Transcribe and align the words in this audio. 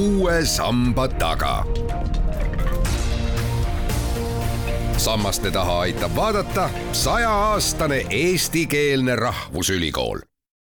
uue 0.00 0.44
samba 0.44 1.08
taga. 1.08 1.64
sammaste 4.96 5.50
taha 5.50 5.80
aitab 5.80 6.16
vaadata 6.16 6.70
sajaaastane 6.92 8.06
eestikeelne 8.10 9.16
rahvusülikool 9.16 10.18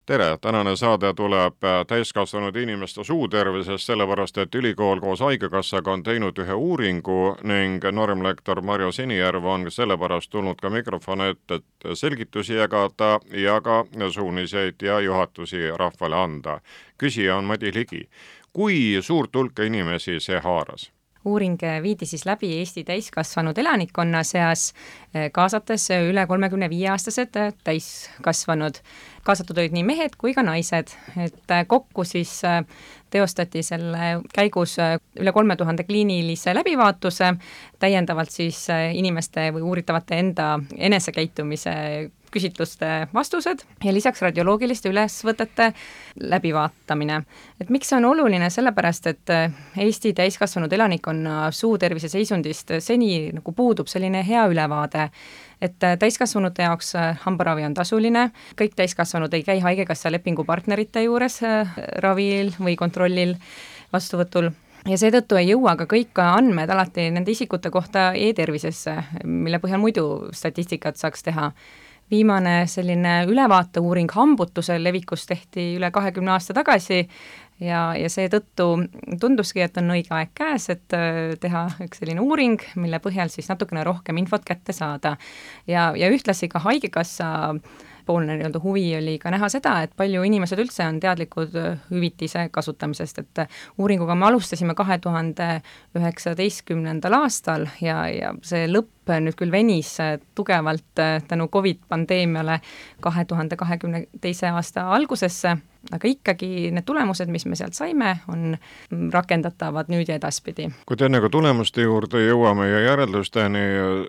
tere, 0.10 0.38
tänane 0.42 0.76
saade 0.76 1.14
tuleb 1.14 1.64
äh, 1.64 1.86
täiskasvanud 1.88 2.56
inimeste 2.56 3.04
suutervisest, 3.04 3.86
sellepärast 3.86 4.38
et 4.42 4.56
ülikool 4.56 5.00
koos 5.00 5.20
Haigekassaga 5.22 5.94
on 5.94 6.04
teinud 6.04 6.40
ühe 6.42 6.54
uuringu 6.54 7.36
ning 7.46 7.86
normlektor 7.92 8.62
Marju 8.66 8.90
Sinijärv 8.92 9.46
on 9.46 9.70
sellepärast 9.72 10.32
tulnud 10.34 10.58
ka 10.62 10.70
mikrofoni 10.74 11.30
ette, 11.36 11.60
et 11.62 11.94
selgitusi 11.94 12.58
jagada 12.58 13.20
ja 13.38 13.62
ka 13.62 13.84
suuniseid 14.10 14.82
ja 14.82 15.00
juhatusi 15.00 15.62
rahvale 15.78 16.16
anda. 16.16 16.60
küsija 16.98 17.36
on 17.38 17.46
Madis 17.46 17.76
Ligi. 17.76 18.10
Kui 18.60 19.00
suurt 19.00 19.36
hulka 19.40 19.64
inimesi 19.64 20.18
see 20.20 20.40
haaras? 20.44 20.90
uuring 21.28 21.60
viidi 21.84 22.08
siis 22.08 22.26
läbi 22.26 22.48
Eesti 22.58 22.84
täiskasvanud 22.88 23.58
elanikkonna 23.60 24.22
seas, 24.24 24.70
kaasates 25.36 25.90
üle 25.92 26.24
kolmekümne 26.28 26.70
viie 26.72 26.88
aastased 26.92 27.36
täiskasvanud. 27.64 28.80
kaasatud 29.24 29.58
olid 29.60 29.76
nii 29.76 29.84
mehed 29.84 30.16
kui 30.18 30.34
ka 30.34 30.44
naised, 30.48 30.92
et 31.20 31.56
kokku 31.68 32.04
siis 32.08 32.40
teostati 33.12 33.64
selle 33.64 34.14
käigus 34.34 34.78
üle 34.80 35.32
kolme 35.36 35.56
tuhande 35.60 35.84
kliinilise 35.84 36.56
läbivaatuse, 36.56 37.34
täiendavalt 37.80 38.32
siis 38.32 38.66
inimeste 38.94 39.50
või 39.56 39.68
uuritavate 39.72 40.20
enda 40.24 40.54
enesekäitumise 40.78 41.76
küsitluste 42.32 43.08
vastused 43.14 43.64
ja 43.84 43.94
lisaks 43.94 44.22
radioloogiliste 44.22 44.90
ülesvõtete 44.90 45.72
läbivaatamine. 46.22 47.22
et 47.62 47.70
miks 47.70 47.90
see 47.90 47.98
on 47.98 48.06
oluline, 48.06 48.50
sellepärast 48.50 49.08
et 49.08 49.34
Eesti 49.78 50.14
täiskasvanud 50.14 50.74
elanikkonna 50.74 51.52
suutervise 51.52 52.10
seisundist 52.10 52.72
seni 52.80 53.32
nagu 53.34 53.52
puudub 53.52 53.88
selline 53.88 54.24
hea 54.28 54.46
ülevaade, 54.48 55.10
et 55.62 55.80
täiskasvanute 56.00 56.64
jaoks 56.64 56.94
hambaravi 57.26 57.66
on 57.68 57.74
tasuline, 57.74 58.30
kõik 58.60 58.76
täiskasvanud 58.76 59.34
ei 59.34 59.44
käi 59.44 59.60
Haigekassa 59.60 60.12
lepingupartnerite 60.12 61.04
juures 61.04 61.42
ravil 62.04 62.54
või 62.60 62.76
kontrollil 62.80 63.36
vastuvõtul. 63.94 64.52
Ja 64.88 64.96
seetõttu 64.98 65.36
ei 65.36 65.50
jõua 65.50 65.76
ka 65.76 65.90
kõik 65.90 66.18
andmed 66.24 66.70
alati 66.72 67.10
nende 67.12 67.34
isikute 67.34 67.72
kohta 67.74 68.14
e-tervisesse, 68.16 68.96
mille 69.28 69.60
põhjal 69.60 69.82
muidu 69.82 70.06
statistikat 70.36 70.98
saaks 70.98 71.26
teha 71.26 71.50
viimane 72.12 72.64
selline 72.68 73.24
ülevaateuuring 73.30 74.12
hambutuse 74.16 74.80
levikust 74.84 75.30
tehti 75.30 75.76
üle 75.78 75.92
kahekümne 75.92 76.32
aasta 76.36 76.56
tagasi 76.58 77.04
ja, 77.60 77.82
ja 77.98 78.10
seetõttu 78.10 78.70
tunduski, 79.22 79.62
et 79.66 79.78
on 79.82 79.94
õige 79.96 80.14
aeg 80.16 80.34
käes, 80.38 80.70
et 80.74 80.96
äh, 80.98 81.36
teha 81.42 81.68
üks 81.86 82.02
selline 82.02 82.24
uuring, 82.24 82.62
mille 82.80 83.02
põhjal 83.04 83.32
siis 83.34 83.50
natukene 83.52 83.84
rohkem 83.88 84.18
infot 84.22 84.46
kätte 84.46 84.74
saada. 84.74 85.18
ja, 85.68 85.92
ja 85.96 86.10
ühtlasi 86.10 86.50
ka 86.50 86.64
Haigekassa 86.66 87.30
äh, 87.50 87.80
poolne 88.10 88.38
nii-öelda 88.38 88.60
huvi 88.64 88.98
oli 88.98 89.20
ka 89.22 89.30
näha 89.30 89.50
seda, 89.54 89.76
et 89.86 89.92
palju 89.98 90.24
inimesed 90.26 90.58
üldse 90.64 90.82
on 90.90 90.98
teadlikud 91.04 91.54
äh, 91.62 91.76
hüvitise 91.92 92.48
kasutamisest, 92.52 93.22
et 93.22 93.42
äh, 93.44 93.60
uuringuga 93.78 94.16
me 94.18 94.26
alustasime 94.32 94.74
kahe 94.78 94.98
tuhande 95.04 95.50
üheksateistkümnendal 95.98 97.20
aastal 97.20 97.68
ja, 97.86 98.02
ja 98.10 98.34
see 98.42 98.66
lõpp 98.72 99.14
nüüd 99.22 99.38
küll 99.38 99.54
venis 99.54 99.94
äh, 100.02 100.16
tugevalt 100.38 101.04
tänu 101.30 101.50
Covid 101.54 101.86
pandeemiale 101.90 102.60
kahe 103.06 103.30
tuhande 103.30 103.58
kahekümne 103.62 104.08
teise 104.22 104.50
aasta 104.50 104.90
algusesse, 104.98 105.54
aga 105.94 106.10
ikkagi 106.10 106.74
need 106.74 106.90
tulemused, 106.90 107.30
mis 107.30 107.46
me 107.46 107.62
sealt 107.62 107.78
saime, 107.78 108.16
on 108.34 108.58
rakendatavad 109.14 109.94
nüüd 109.94 110.10
ja 110.10 110.18
edaspidi. 110.18 110.72
kuid 110.90 111.06
enne 111.06 111.22
kui 111.22 111.30
tulemuste 111.30 111.86
juurde 111.86 112.26
jõuame 112.26 112.72
ja 112.74 112.86
järeldusteni, 112.90 113.68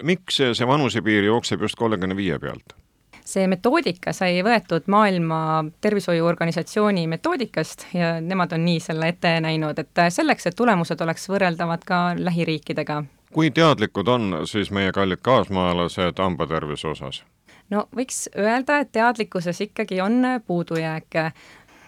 miks 0.09 0.41
see 0.41 0.77
vanusepiir 0.77 1.29
jookseb 1.29 1.69
just 1.69 1.77
kolmekümne 1.77 2.17
viie 2.17 2.41
pealt? 2.41 2.81
See 3.31 3.47
metoodika 3.51 4.15
sai 4.17 4.41
võetud 4.47 4.89
Maailma 4.91 5.65
Tervishoiuorganisatsiooni 5.81 7.07
metoodikast 7.11 7.87
ja 7.95 8.13
nemad 8.21 8.53
on 8.57 8.65
nii 8.67 8.81
selle 8.83 9.11
ette 9.15 9.37
näinud, 9.45 9.79
et 9.79 10.05
selleks, 10.13 10.51
et 10.51 10.59
tulemused 10.59 11.01
oleks 11.01 11.29
võrreldavad 11.31 11.87
ka 11.87 12.01
lähiriikidega. 12.19 13.03
kui 13.33 13.51
teadlikud 13.51 14.09
on 14.09 14.41
siis 14.45 14.71
meie 14.71 14.93
kallid 14.93 15.23
kaasmaalased 15.23 16.19
hambatervise 16.19 16.89
osas? 16.89 17.23
no 17.71 17.87
võiks 17.97 18.25
öelda, 18.39 18.81
et 18.83 18.93
teadlikkuses 18.93 19.61
ikkagi 19.67 20.01
on 20.01 20.23
puudujääke 20.47 21.31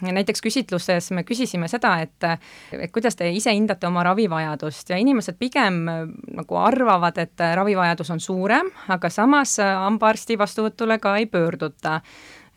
näiteks 0.03 0.43
küsitluses 0.43 1.11
me 1.15 1.23
küsisime 1.27 1.69
seda, 1.71 1.95
et 2.03 2.27
et 2.75 2.93
kuidas 2.93 3.17
te 3.19 3.31
ise 3.31 3.55
hindate 3.55 3.87
oma 3.87 4.03
ravivajadust 4.09 4.91
ja 4.91 4.99
inimesed 4.99 5.39
pigem 5.39 5.83
nagu 5.87 6.59
arvavad, 6.59 7.19
et 7.23 7.47
ravivajadus 7.55 8.11
on 8.11 8.21
suurem, 8.21 8.71
aga 8.89 9.11
samas 9.11 9.57
hambaarsti 9.63 10.39
vastuvõtule 10.39 10.99
ka 11.03 11.17
ei 11.21 11.27
pöörduta. 11.27 12.01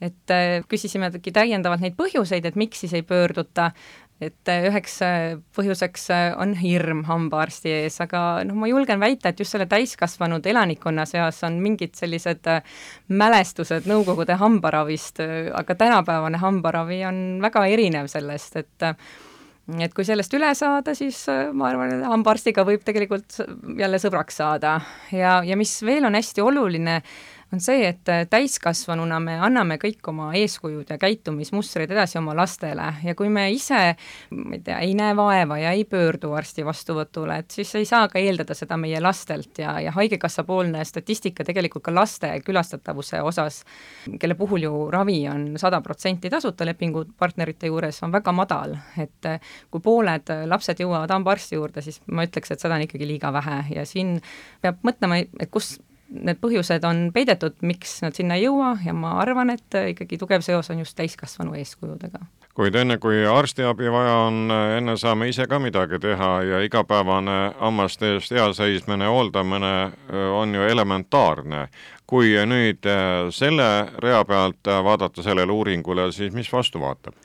Et 0.03 0.31
küsisimegi 0.67 1.31
täiendavalt 1.31 1.79
neid 1.79 1.95
põhjuseid, 1.95 2.45
et 2.45 2.57
miks 2.59 2.81
siis 2.83 2.93
ei 2.97 3.05
pöörduta 3.07 3.69
et 4.23 4.47
äh, 4.47 4.67
üheks 4.69 4.95
äh, 5.03 5.35
põhjuseks 5.55 6.05
äh, 6.15 6.25
on 6.39 6.53
hirm 6.55 7.03
hambaarsti 7.09 7.73
ees, 7.81 7.97
aga 8.03 8.45
noh, 8.47 8.55
ma 8.61 8.69
julgen 8.69 9.01
väita, 9.01 9.31
et 9.31 9.43
just 9.43 9.55
selle 9.55 9.67
täiskasvanud 9.71 10.45
elanikkonna 10.47 11.03
seas 11.09 11.41
on 11.47 11.59
mingid 11.63 11.97
sellised 11.99 12.47
mälestused 13.11 13.89
Nõukogude 13.89 14.37
hambaravist, 14.39 15.19
aga 15.53 15.75
tänapäevane 15.77 16.39
hambaravi 16.41 17.03
on 17.09 17.21
väga 17.43 17.65
erinev 17.75 18.09
sellest, 18.11 18.59
et 18.63 18.89
et 19.81 19.93
kui 19.97 20.05
sellest 20.05 20.33
üle 20.37 20.51
saada, 20.53 20.93
siis 20.93 21.23
ma 21.57 21.71
arvan, 21.71 21.95
et 21.95 22.03
hambaarstiga 22.05 22.63
võib 22.67 22.83
tegelikult 22.85 23.39
jälle 23.79 23.97
sõbraks 23.97 24.37
saada. 24.37 24.75
Ja, 25.09 25.39
ja 25.43 25.57
mis 25.57 25.73
veel 25.81 26.05
on 26.05 26.13
hästi 26.15 26.43
oluline, 26.45 26.99
on 27.55 27.61
see, 27.63 27.85
et 27.87 28.09
äh, 28.11 28.25
täiskasvanuna 28.29 29.19
me 29.23 29.35
anname 29.43 29.77
kõik 29.79 30.03
oma 30.11 30.27
eeskujud 30.35 30.89
ja 30.91 30.97
käitumismustrid 30.99 31.91
edasi 31.93 32.19
oma 32.19 32.35
lastele 32.35 32.87
ja 33.05 33.15
kui 33.15 33.29
me 33.31 33.47
ise, 33.53 33.79
ma 34.35 34.57
ei 34.57 34.61
tea, 34.65 34.79
ei 34.83 34.95
näe 34.97 35.15
vaeva 35.15 35.57
ja 35.61 35.71
ei 35.75 35.85
pöördu 35.87 36.33
arsti 36.35 36.65
vastuvõtule, 36.67 37.39
et 37.43 37.55
siis 37.55 37.71
ei 37.79 37.87
saa 37.87 38.09
ka 38.11 38.19
eeldada 38.19 38.57
seda 38.57 38.77
meie 38.81 38.99
lastelt 39.03 39.61
ja, 39.61 39.77
ja 39.83 39.93
Haigekassa 39.95 40.43
poolne 40.47 40.83
statistika 40.85 41.47
tegelikult 41.47 41.85
ka 41.85 41.95
laste 41.95 42.33
külastatavuse 42.45 43.21
osas, 43.23 43.61
kelle 44.19 44.35
puhul 44.35 44.67
ju 44.67 44.85
ravi 44.91 45.21
on 45.31 45.47
sada 45.61 45.79
protsenti 45.85 46.29
tasuta 46.33 46.67
lepingupartnerite 46.67 47.71
juures, 47.71 48.01
on 48.03 48.13
väga 48.15 48.35
madal, 48.35 48.77
et 48.99 49.31
äh, 49.31 49.55
kui 49.71 49.83
pooled 49.85 50.35
lapsed 50.51 50.83
jõuavad 50.83 51.15
hambaarsti 51.15 51.59
juurde, 51.59 51.85
siis 51.85 52.01
ma 52.11 52.27
ütleks, 52.27 52.51
et 52.51 52.63
seda 52.63 52.75
on 52.75 52.87
ikkagi 52.87 53.07
liiga 53.07 53.31
vähe 53.35 53.61
ja 53.77 53.87
siin 53.87 54.17
peab 54.61 54.83
mõtlema, 54.83 55.23
et 55.23 55.51
kus 55.53 55.77
need 56.09 56.39
põhjused 56.41 56.85
on 56.87 57.09
peidetud, 57.13 57.57
miks 57.65 57.99
nad 58.05 58.15
sinna 58.17 58.37
ei 58.37 58.45
jõua 58.45 58.75
ja 58.85 58.93
ma 58.93 59.15
arvan, 59.21 59.53
et 59.55 59.77
ikkagi 59.91 60.19
tugev 60.21 60.43
seos 60.45 60.69
on 60.73 60.81
just 60.83 60.95
täiskasvanu 60.97 61.55
eeskujudega. 61.59 62.19
kuid 62.55 62.75
enne, 62.79 62.97
kui 63.03 63.25
arstiabi 63.27 63.89
vaja 63.91 64.13
on, 64.29 64.51
enne 64.77 64.97
saame 64.97 65.27
ise 65.27 65.47
ka 65.47 65.59
midagi 65.59 65.99
teha 65.99 66.31
ja 66.43 66.61
igapäevane 66.63 67.39
hammaste 67.59 68.13
eest 68.13 68.31
hea 68.31 68.47
seismine, 68.53 69.07
hooldamine 69.11 69.91
on 70.31 70.55
ju 70.55 70.61
elementaarne 70.61 71.67
kui 72.05 72.35
nüüd 72.45 72.85
äh, 72.85 73.27
selle 73.33 73.67
rea 74.01 74.21
pealt 74.29 74.69
äh, 74.69 74.81
vaadata 74.85 75.23
sellele 75.25 75.53
uuringule, 75.53 76.11
siis 76.13 76.33
mis 76.37 76.51
vastu 76.53 76.81
vaatab? 76.81 77.17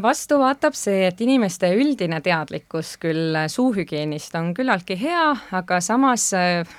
vastu 0.00 0.38
vaatab 0.40 0.72
see, 0.72 1.02
et 1.10 1.18
inimeste 1.20 1.68
üldine 1.76 2.22
teadlikkus 2.24 2.94
küll 3.02 3.36
suuhügieenist 3.52 4.32
on 4.38 4.54
küllaltki 4.56 4.96
hea, 4.96 5.26
aga 5.58 5.82
samas 5.84 6.30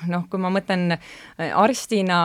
noh, 0.10 0.24
kui 0.32 0.42
ma 0.42 0.50
mõtlen 0.50 0.96
arstina 1.38 2.18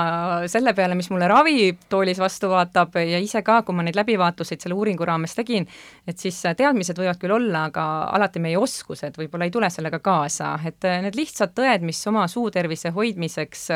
selle 0.49 0.73
peale, 0.73 0.97
mis 0.97 1.11
mulle 1.13 1.29
ravitoolis 1.29 2.23
vastu 2.23 2.49
vaatab 2.49 2.97
ja 2.97 3.21
ise 3.21 3.43
ka, 3.45 3.59
kui 3.61 3.77
ma 3.77 3.85
neid 3.85 3.99
läbivaatuseid 4.01 4.65
selle 4.65 4.79
uuringu 4.79 5.05
raames 5.05 5.37
tegin, 5.37 5.69
et 6.09 6.17
siis 6.17 6.41
teadmised 6.57 6.97
võivad 6.97 7.21
küll 7.21 7.37
olla, 7.37 7.67
aga 7.69 7.85
alati 8.17 8.41
meie 8.41 8.57
oskused 8.57 9.21
võib-olla 9.21 9.45
ei 9.45 9.53
tule 9.53 9.69
sellega 9.69 10.01
kaasa, 10.01 10.55
et 10.65 10.89
need 11.05 11.21
lihtsad 11.21 11.53
tõed, 11.53 11.85
mis 11.85 12.01
oma 12.09 12.25
suutervise 12.25 12.95
hoidmiseks 12.97 13.69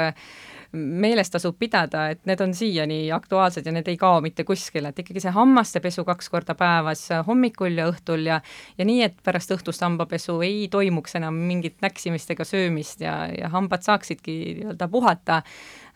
meeles 0.73 1.31
tasub 1.33 1.57
pidada, 1.59 2.09
et 2.13 2.21
need 2.29 2.41
on 2.45 2.53
siiani 2.55 2.99
aktuaalsed 3.15 3.67
ja 3.67 3.73
need 3.73 3.89
ei 3.89 3.97
kao 3.97 4.21
mitte 4.25 4.45
kuskile, 4.45 4.93
et 4.93 4.99
ikkagi 5.01 5.23
see 5.25 5.33
hammaste 5.33 5.81
pesu 5.81 6.05
kaks 6.05 6.29
korda 6.29 6.55
päevas, 6.59 7.07
hommikul 7.27 7.81
ja 7.81 7.89
õhtul 7.89 8.27
ja 8.29 8.41
ja 8.79 8.85
nii, 8.89 9.03
et 9.07 9.17
pärast 9.25 9.53
õhtust 9.57 9.85
hambapesu 9.85 10.41
ei 10.45 10.69
toimuks 10.71 11.17
enam 11.17 11.41
mingit 11.49 11.81
näksimist 11.85 12.31
ega 12.35 12.45
söömist 12.45 13.01
ja, 13.01 13.21
ja 13.33 13.49
hambad 13.53 13.87
saaksidki 13.87 14.39
nii-öelda 14.61 14.89
puhata 14.93 15.43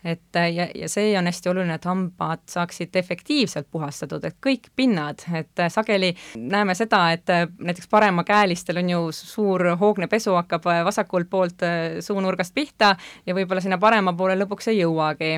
et 0.03 0.35
äh, 0.35 0.51
ja, 0.51 0.67
ja 0.75 0.89
see 0.91 1.13
on 1.17 1.27
hästi 1.29 1.49
oluline, 1.49 1.77
et 1.79 1.85
hambad 1.87 2.43
saaksid 2.51 2.95
efektiivselt 2.99 3.69
puhastatud, 3.71 4.23
et 4.27 4.37
kõik 4.43 4.69
pinnad, 4.75 5.23
et 5.33 5.63
äh, 5.63 5.71
sageli 5.71 6.11
näeme 6.37 6.75
seda, 6.75 7.05
et 7.15 7.29
äh, 7.31 7.45
näiteks 7.59 7.87
paremakäelistel 7.91 8.81
on 8.83 8.89
ju 8.89 9.03
suur 9.15 9.65
hoogne 9.79 10.07
pesu 10.11 10.35
hakkab 10.35 10.67
vasakult 10.85 11.29
poolt 11.29 11.63
suunurgast 12.03 12.53
pihta 12.55 12.95
ja 13.25 13.35
võib-olla 13.35 13.63
sinna 13.63 13.79
parema 13.79 14.13
poole 14.17 14.35
lõpuks 14.39 14.71
ei 14.71 14.81
jõuagi. 14.81 15.33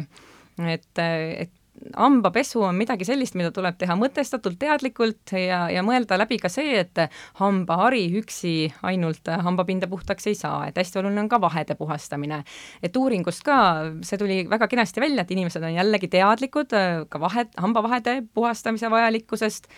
et, 0.66 0.92
et 0.98 1.52
hambapesu 1.96 2.62
on 2.66 2.78
midagi 2.80 3.06
sellist, 3.08 3.36
mida 3.38 3.52
tuleb 3.56 3.78
teha 3.80 3.96
mõtestatult, 4.00 4.58
teadlikult 4.60 5.34
ja, 5.38 5.66
ja 5.72 5.84
mõelda 5.86 6.18
läbi 6.20 6.38
ka 6.42 6.50
see, 6.52 6.80
et 6.82 7.02
hambahari 7.40 8.06
üksi 8.20 8.72
ainult 8.88 9.28
hambapinda 9.28 9.90
puhtaks 9.92 10.30
ei 10.32 10.38
saa, 10.40 10.66
et 10.70 10.80
hästi 10.80 11.02
oluline 11.02 11.26
on 11.26 11.32
ka 11.32 11.40
vahede 11.42 11.76
puhastamine. 11.80 12.44
et 12.84 12.96
uuringust 12.96 13.44
ka, 13.46 13.58
see 14.02 14.20
tuli 14.22 14.44
väga 14.50 14.68
kenasti 14.72 15.04
välja, 15.04 15.26
et 15.26 15.32
inimesed 15.36 15.64
on 15.64 15.76
jällegi 15.76 16.10
teadlikud 16.16 16.76
ka 17.10 17.20
vahed, 17.20 17.54
hambavahede 17.62 18.22
puhastamise 18.34 18.90
vajalikkusest, 18.92 19.70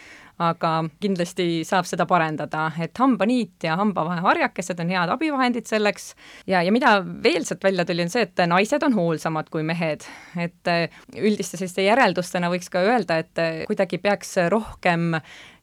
aga 0.44 0.72
kindlasti 1.01 1.63
saab 1.68 1.88
seda 1.89 2.06
parendada, 2.10 2.68
et 2.81 2.98
hambaniit 3.01 3.66
ja 3.66 3.78
hambavaheharjakesed 3.80 4.80
on 4.84 4.94
head 4.94 5.13
abivahendid 5.13 5.69
selleks 5.69 6.12
ja, 6.48 6.62
ja 6.62 6.74
mida 6.74 7.00
veel 7.24 7.45
sealt 7.48 7.66
välja 7.66 7.86
tuli, 7.88 8.06
on 8.06 8.13
see, 8.13 8.28
et 8.28 8.45
naised 8.50 8.86
on 8.86 8.98
hoolsamad 8.98 9.50
kui 9.54 9.66
mehed. 9.68 10.06
et 10.38 10.72
üldiste 11.18 11.57
selliste 11.57 11.86
järeldustena 11.86 12.51
võiks 12.54 12.69
ka 12.69 12.84
öelda, 12.86 13.22
et 13.24 13.68
kuidagi 13.69 13.98
peaks 14.01 14.36
rohkem 14.54 15.16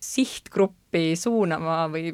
sihtgruppi 0.05 1.15
suunama 1.19 1.85
või 1.91 2.13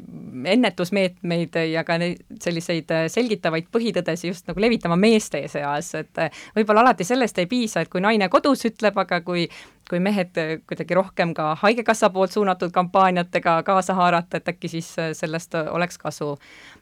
ennetusmeetmeid 0.53 1.57
ja 1.71 1.83
ka 1.85 1.99
selliseid 2.41 2.93
selgitavaid 3.13 3.67
põhitõdesid 3.73 4.31
just 4.31 4.49
nagu 4.49 4.63
levitama 4.63 4.97
meeste 4.99 5.43
seas, 5.51 5.93
et 5.99 6.23
võib-olla 6.55 6.85
alati 6.85 7.05
sellest 7.07 7.37
ei 7.43 7.49
piisa, 7.51 7.83
et 7.83 7.91
kui 7.91 8.01
naine 8.01 8.29
kodus 8.31 8.65
ütleb, 8.69 8.97
aga 9.03 9.21
kui 9.25 9.47
kui 9.91 9.99
mehed 9.99 10.37
kuidagi 10.69 10.95
rohkem 10.95 11.33
ka 11.35 11.49
Haigekassa 11.59 12.09
poolt 12.15 12.31
suunatud 12.31 12.71
kampaaniatega 12.71 13.57
kaasa 13.67 13.95
haarata, 13.97 14.39
et 14.39 14.51
äkki 14.53 14.69
siis 14.71 14.87
sellest 15.17 15.57
oleks 15.61 15.99
kasu. 15.99 16.37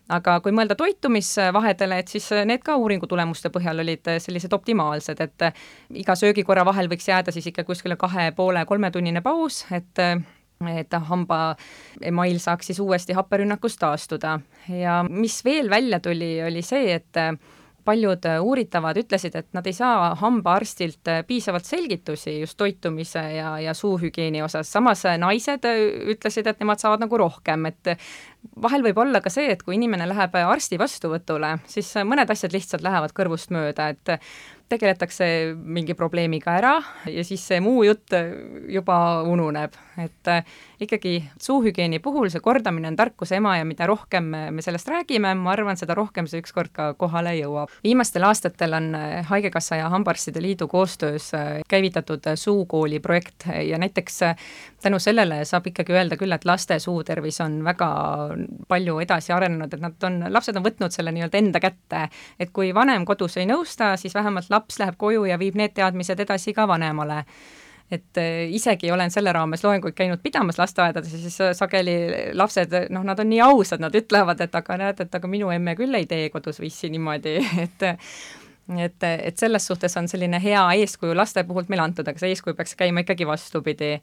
aga 0.10 0.40
kui 0.42 0.54
mõelda 0.54 0.76
toitumisvahedele, 0.78 2.00
et 2.02 2.08
siis 2.08 2.30
need 2.46 2.64
ka 2.66 2.76
uuringu 2.82 3.08
tulemuste 3.08 3.50
põhjal 3.54 3.82
olid 3.84 4.10
sellised 4.18 4.54
optimaalsed, 4.54 5.22
et 5.22 5.48
iga 6.02 6.16
söögikorra 6.18 6.66
vahel 6.66 6.90
võiks 6.90 7.10
jääda 7.10 7.32
siis 7.32 7.48
ikka 7.50 7.64
kuskile 7.64 7.98
kahe 7.98 8.32
poole 8.38 8.66
kolmetunnine 8.66 9.22
paus, 9.22 9.66
et 9.72 10.06
et 10.68 10.92
hamba 11.08 11.56
email 12.04 12.36
saaks 12.44 12.68
siis 12.68 12.82
uuesti 12.84 13.16
happerünnakust 13.16 13.80
taastuda. 13.80 14.40
Ja 14.68 15.06
mis 15.08 15.38
veel 15.46 15.70
välja 15.72 16.02
tuli, 16.04 16.34
oli 16.44 16.62
see, 16.68 16.98
et 16.98 17.20
paljud 17.88 18.28
uuritavad 18.44 19.00
ütlesid, 19.00 19.38
et 19.40 19.48
nad 19.56 19.66
ei 19.66 19.74
saa 19.74 20.12
hambaarstilt 20.20 21.14
piisavalt 21.28 21.66
selgitusi 21.66 22.36
just 22.42 22.58
toitumise 22.60 23.24
ja, 23.38 23.54
ja 23.64 23.74
suuhügieeni 23.74 24.44
osas, 24.44 24.68
samas 24.72 25.06
naised 25.18 25.64
ütlesid, 26.12 26.52
et 26.52 26.60
nemad 26.60 26.84
saavad 26.84 27.08
nagu 27.08 27.24
rohkem, 27.24 27.70
et 27.72 27.96
vahel 28.60 28.84
võib 28.84 29.00
olla 29.00 29.24
ka 29.24 29.32
see, 29.32 29.48
et 29.56 29.64
kui 29.64 29.80
inimene 29.80 30.12
läheb 30.12 30.36
arsti 30.44 30.80
vastuvõtule, 30.82 31.56
siis 31.72 31.96
mõned 32.04 32.36
asjad 32.36 32.52
lihtsalt 32.52 32.84
lähevad 32.84 33.16
kõrvust 33.16 33.56
mööda, 33.56 33.94
et 33.96 34.20
tegeletakse 34.70 35.26
mingi 35.56 35.96
probleemiga 35.98 36.54
ära 36.60 36.74
ja 37.10 37.24
siis 37.26 37.42
see 37.50 37.60
muu 37.64 37.82
jutt 37.88 38.14
juba 38.70 38.98
ununeb, 39.28 39.74
et 40.00 40.30
äh, 40.32 40.46
ikkagi 40.80 41.16
suuhügieeni 41.42 42.00
puhul 42.04 42.30
see 42.32 42.42
kordamine 42.44 42.88
on 42.92 42.98
tarkuse 43.00 43.40
ema 43.40 43.58
ja 43.58 43.66
mida 43.68 43.88
rohkem 43.90 44.30
me 44.30 44.64
sellest 44.64 44.88
räägime, 44.92 45.34
ma 45.36 45.54
arvan, 45.56 45.78
seda 45.80 45.96
rohkem 45.98 46.28
see 46.30 46.44
ükskord 46.44 46.72
ka 46.76 46.92
kohale 47.00 47.34
jõuab. 47.40 47.74
viimastel 47.84 48.28
aastatel 48.30 48.78
on 48.78 48.92
äh, 48.96 49.26
Haigekassa 49.30 49.82
ja 49.82 49.90
Hambaarstide 49.90 50.42
Liidu 50.42 50.68
koostöös 50.68 51.34
äh, 51.34 51.60
käivitatud 51.68 52.30
suukooli 52.36 53.00
projekt 53.00 53.50
ja 53.66 53.78
näiteks 53.78 54.20
tänu 54.82 55.00
sellele 55.00 55.42
saab 55.46 55.68
ikkagi 55.68 55.94
öelda 55.98 56.18
küll, 56.20 56.32
et 56.36 56.46
laste 56.46 56.80
suutervis 56.80 57.42
on 57.42 57.60
väga 57.66 57.90
palju 58.68 59.00
edasi 59.04 59.34
arenenud, 59.34 59.74
et 59.74 59.82
nad 59.82 60.08
on, 60.08 60.22
lapsed 60.30 60.56
on 60.56 60.66
võtnud 60.66 60.94
selle 60.94 61.12
nii-öelda 61.16 61.42
enda 61.42 61.60
kätte, 61.64 62.06
et 62.40 62.54
kui 62.54 62.72
vanem 62.76 63.06
kodus 63.06 63.38
ei 63.38 63.50
nõusta, 63.50 63.96
siis 64.00 64.16
vähemalt 64.16 64.50
laps 64.50 64.59
läheb 64.80 64.98
koju 64.98 65.26
ja 65.30 65.40
viib 65.40 65.56
need 65.60 65.74
teadmised 65.78 66.20
edasi 66.20 66.54
ka 66.54 66.68
vanemale. 66.68 67.24
et 67.92 68.18
äh, 68.18 68.46
isegi 68.54 68.92
olen 68.92 69.10
selle 69.12 69.32
raames 69.34 69.64
loenguid 69.64 69.96
käinud 69.98 70.20
pidamas 70.22 70.60
lasteaedades 70.60 71.14
ja 71.14 71.20
siis 71.20 71.42
äh, 71.42 71.54
sageli 71.58 71.96
lapsed, 72.38 72.76
noh, 72.94 73.04
nad 73.04 73.20
on 73.20 73.30
nii 73.30 73.40
ausad, 73.42 73.82
nad 73.82 73.96
ütlevad, 73.96 74.42
et 74.46 74.56
aga 74.56 74.78
näed, 74.78 75.00
et 75.02 75.16
aga 75.16 75.28
minu 75.28 75.50
emme 75.50 75.74
küll 75.76 75.98
ei 75.98 76.06
tee 76.06 76.30
kodus 76.30 76.60
vissi 76.62 76.90
niimoodi, 76.94 77.40
et 77.66 77.88
et, 78.78 79.04
et 79.04 79.38
selles 79.38 79.66
suhtes 79.66 79.98
on 79.98 80.08
selline 80.08 80.38
hea 80.44 80.62
eeskuju 80.84 81.16
laste 81.18 81.44
puhult 81.44 81.70
meile 81.70 81.88
antud, 81.88 82.08
aga 82.08 82.22
see 82.22 82.30
eeskuju 82.36 82.54
peaks 82.54 82.76
käima 82.78 83.02
ikkagi 83.02 83.26
vastupidi 83.28 83.96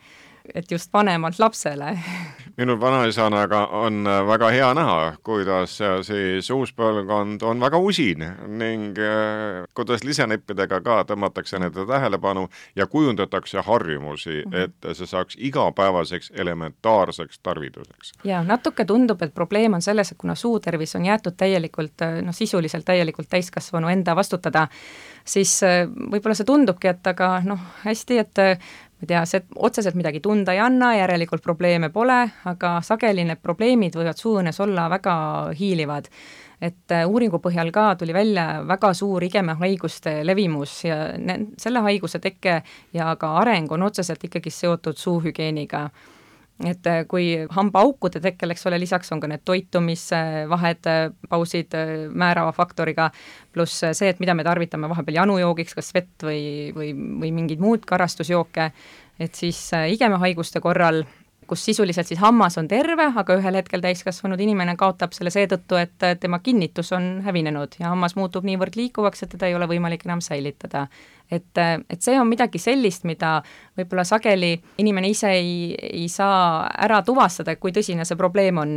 et 0.54 0.70
just 0.70 0.93
vanemalt 0.93 1.38
lapsele. 1.38 1.98
minul 2.56 2.81
vanaisana 2.81 3.40
aga 3.44 3.66
on 3.66 4.06
äh, 4.06 4.22
väga 4.26 4.48
hea 4.50 4.69
näha, 4.75 5.16
kuidas 5.22 5.81
äh, 5.81 5.98
siis 6.02 6.50
uus 6.50 6.72
põlvkond 6.76 7.43
on 7.44 7.60
väga 7.60 7.78
usin 7.78 8.25
ning 8.48 8.96
äh, 8.98 9.66
kuidas 9.76 10.04
lisaneppidega 10.04 10.81
ka 10.84 11.02
tõmmatakse 11.10 11.60
nende 11.60 11.84
tähelepanu 11.88 12.46
ja 12.76 12.87
kujundatakse 12.87 13.60
harjumusi 13.66 14.43
-hmm. 14.43 14.56
et 14.64 14.96
see 14.96 15.06
saaks 15.06 15.37
igapäevaseks 15.38 16.32
elementaarseks 16.34 17.38
tarviduseks. 17.38 18.12
ja 18.25 18.43
natuke 18.43 18.84
tundub, 18.84 19.22
et 19.22 19.34
probleem 19.34 19.75
on 19.75 19.82
selles, 19.82 20.12
et 20.12 20.19
kuna 20.19 20.34
suutervis 20.34 20.96
on 20.96 21.04
jäetud 21.04 21.37
täielikult 21.37 22.00
noh, 22.22 22.34
sisuliselt 22.34 22.84
täielikult 22.84 23.28
täiskasvanu 23.28 23.88
enda 23.88 24.16
vastutada, 24.16 24.69
siis 25.25 25.60
võib-olla 26.10 26.34
see 26.34 26.46
tundubki, 26.46 26.88
et 26.88 27.06
aga 27.06 27.40
noh, 27.44 27.60
hästi, 27.84 28.19
et 28.19 28.38
ma 28.96 29.04
ei 29.04 29.10
tea, 29.10 29.25
see 29.28 29.44
otseselt 29.69 29.96
midagi 29.98 30.22
tunda 30.25 30.54
ei 30.56 30.60
anna, 30.64 30.94
järelikult 30.96 31.43
probleeme 31.44 31.90
pole, 31.93 32.16
aga 32.48 32.78
sageli 32.84 33.26
need 33.28 33.43
probleemid 33.44 33.96
võivad 33.98 34.16
suuõõnes 34.16 34.60
olla 34.64 34.88
väga 34.88 35.16
hiilivad. 35.58 36.08
et 36.60 36.93
äh, 36.93 37.04
uuringu 37.04 37.37
põhjal 37.44 37.69
ka 37.69 37.96
tuli 38.00 38.14
välja 38.16 38.62
väga 38.64 38.94
suur 38.94 39.22
igemehaiguste 39.22 40.25
levimus 40.25 40.84
ja 40.84 40.96
ne-, 41.19 41.52
selle 41.58 41.82
haiguse 41.84 42.19
teke 42.19 42.62
ja 42.93 43.16
ka 43.16 43.34
areng 43.43 43.72
on 43.72 43.82
otseselt 43.82 44.25
ikkagi 44.25 44.50
seotud 44.50 44.96
suuhügieeniga 44.96 45.90
et 46.64 46.87
äh, 46.88 47.03
kui 47.08 47.26
hambaaukude 47.53 48.20
tekkel, 48.25 48.55
eks 48.55 48.67
ole, 48.69 48.79
lisaks 48.81 49.12
on 49.12 49.20
ka 49.20 49.29
need 49.29 49.44
toitumisvahed, 49.44 50.88
pausid 51.29 51.76
äh, 51.76 51.93
määrava 52.08 52.55
faktoriga, 52.56 53.11
pluss 53.53 53.85
see, 53.85 54.08
et 54.08 54.23
mida 54.23 54.35
me 54.35 54.47
tarvitame 54.47 54.88
vahepeal 54.88 55.20
janujoogiks, 55.20 55.76
kas 55.76 55.93
vett 55.97 56.25
või, 56.25 56.73
või, 56.76 56.94
või 56.94 57.35
mingeid 57.37 57.61
muud 57.61 57.85
karastusjooke, 57.88 58.70
et 59.20 59.37
siis 59.37 59.61
äh, 59.76 59.91
igemehaiguste 59.97 60.64
korral 60.64 61.05
kus 61.48 61.64
sisuliselt 61.64 62.08
siis 62.08 62.20
hammas 62.20 62.58
on 62.60 62.69
terve, 62.69 63.08
aga 63.16 63.37
ühel 63.38 63.58
hetkel 63.60 63.82
täiskasvanud 63.84 64.40
inimene 64.43 64.76
kaotab 64.78 65.14
selle 65.16 65.32
seetõttu, 65.34 65.78
et 65.81 66.06
tema 66.20 66.40
kinnitus 66.44 66.93
on 66.96 67.20
hävinenud 67.26 67.78
ja 67.81 67.90
hammas 67.93 68.16
muutub 68.19 68.46
niivõrd 68.46 68.78
liikuvaks, 68.78 69.25
et 69.25 69.34
teda 69.37 69.50
ei 69.50 69.58
ole 69.58 69.69
võimalik 69.70 70.06
enam 70.06 70.22
säilitada. 70.25 70.87
et, 71.31 71.58
et 71.90 72.02
see 72.02 72.20
on 72.20 72.28
midagi 72.28 72.58
sellist, 72.62 73.04
mida 73.04 73.40
võib-olla 73.78 74.04
sageli 74.06 74.52
inimene 74.78 75.08
ise 75.10 75.32
ei, 75.34 75.75
ei 75.75 76.08
saa 76.08 76.69
ära 76.70 77.03
tuvastada, 77.03 77.56
kui 77.56 77.72
tõsine 77.74 78.05
see 78.06 78.17
probleem 78.17 78.58
on 78.62 78.76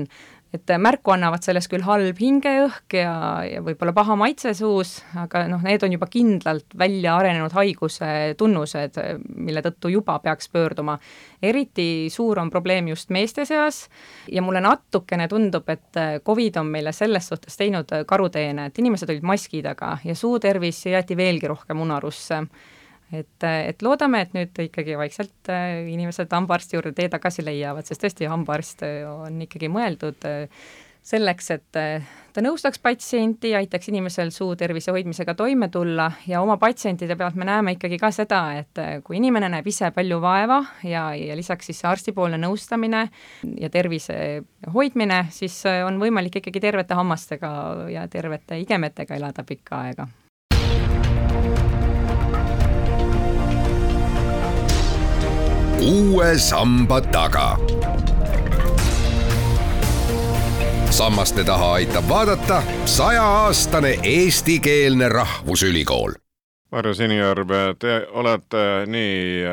et 0.53 0.71
märku 0.81 1.13
annavad 1.13 1.43
sellest 1.45 1.69
küll 1.69 1.83
halb 1.85 2.17
hingeõhk 2.17 2.95
ja, 2.97 3.13
ja 3.45 3.61
võib-olla 3.65 3.93
paha 3.93 4.15
maitse 4.17 4.53
suus, 4.57 4.95
aga 5.19 5.43
noh, 5.51 5.61
need 5.65 5.83
on 5.85 5.93
juba 5.93 6.07
kindlalt 6.09 6.73
välja 6.77 7.17
arenenud 7.19 7.53
haiguse 7.53 8.09
tunnused, 8.39 8.97
mille 9.35 9.61
tõttu 9.65 9.91
juba 9.93 10.17
peaks 10.23 10.49
pöörduma. 10.49 10.97
eriti 11.41 12.09
suur 12.09 12.39
on 12.39 12.49
probleem 12.49 12.87
just 12.87 13.09
meeste 13.09 13.45
seas 13.45 13.87
ja 14.31 14.41
mulle 14.41 14.61
natukene 14.61 15.27
tundub, 15.27 15.69
et 15.69 16.01
Covid 16.25 16.57
on 16.57 16.73
meile 16.73 16.91
selles 16.91 17.29
suhtes 17.29 17.57
teinud 17.57 17.93
karuteene, 18.07 18.65
et 18.65 18.79
inimesed 18.79 19.09
olid 19.09 19.23
maski 19.23 19.61
taga 19.61 19.97
ja 20.03 20.15
suutervis 20.15 20.85
jäeti 20.85 21.17
veelgi 21.17 21.47
rohkem 21.47 21.81
unarusse 21.81 22.43
et, 23.11 23.45
et 23.45 23.85
loodame, 23.85 24.23
et 24.25 24.35
nüüd 24.37 24.61
ikkagi 24.67 24.97
vaikselt 24.99 25.49
äh, 25.53 25.87
inimesed 25.89 26.29
hambaarsti 26.33 26.77
juurde 26.77 26.93
tee 26.97 27.09
tagasi 27.11 27.45
leiavad, 27.45 27.87
sest 27.87 28.05
tõesti, 28.05 28.29
hambaarst 28.29 28.85
äh, 28.85 29.01
on 29.09 29.41
ikkagi 29.45 29.71
mõeldud 29.71 30.29
äh, 30.29 30.61
selleks, 31.09 31.47
et 31.55 31.77
ta 32.35 32.41
nõustaks 32.43 32.81
patsienti, 32.83 33.53
aitaks 33.57 33.87
inimesel 33.89 34.33
suu 34.35 34.51
tervise 34.59 34.91
hoidmisega 34.93 35.33
toime 35.33 35.69
tulla 35.73 36.09
ja 36.27 36.41
oma 36.43 36.59
patsientide 36.61 37.15
pealt 37.17 37.39
me 37.39 37.47
näeme 37.47 37.73
ikkagi 37.77 37.97
ka 37.97 38.11
seda, 38.13 38.41
et 38.59 38.83
kui 39.07 39.17
inimene 39.17 39.47
näeb 39.49 39.71
ise 39.71 39.89
palju 39.95 40.19
vaeva 40.21 40.59
ja, 40.83 41.07
ja 41.15 41.39
lisaks 41.39 41.71
siis 41.71 41.81
arstipoolne 41.87 42.37
nõustamine 42.43 43.07
ja 43.63 43.73
tervise 43.73 44.43
hoidmine, 44.75 45.23
siis 45.33 45.63
on 45.87 45.97
võimalik 46.03 46.43
ikkagi 46.43 46.67
tervete 46.67 46.99
hammastega 46.99 47.51
ja 47.95 48.05
tervete 48.11 48.59
igemetega 48.67 49.17
elada 49.17 49.47
pikka 49.47 49.85
aega 49.87 50.11
uue 55.81 56.37
samba 56.37 57.01
taga. 57.01 57.57
sammaste 60.89 61.43
taha 61.43 61.73
aitab 61.73 62.03
vaadata 62.09 62.63
sajaaastane 62.85 63.99
eestikeelne 64.03 65.09
rahvusülikool 65.09 66.11
Marju 66.71 66.93
Sinijärv, 66.93 67.49
te 67.79 68.07
olete 68.11 68.63
nii 68.85 69.43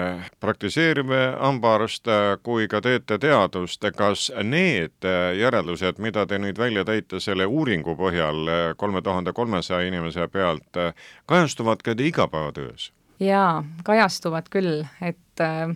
praktiseeriv 0.40 1.12
hambaarst 1.40 2.11
kui 2.42 2.68
ka 2.68 2.80
teete 2.80 3.18
teadust. 3.18 3.85
kas 3.97 4.33
need 4.42 5.06
järeldused, 5.38 5.99
mida 5.99 6.26
te 6.26 6.38
nüüd 6.38 6.59
välja 6.59 6.85
tõite 6.85 7.21
selle 7.21 7.47
uuringu 7.47 7.95
põhjal 7.97 8.75
kolme 8.76 9.02
tuhande 9.02 9.33
kolmesaja 9.33 9.87
inimese 9.88 10.28
pealt, 10.28 10.83
kajastuvad 11.26 11.83
ka 11.83 11.95
teie 11.95 12.09
igapäevatöös? 12.09 12.92
jaa, 13.21 13.64
kajastuvad 13.85 14.50
küll, 14.50 14.85
et 15.00 15.40
äh, 15.40 15.71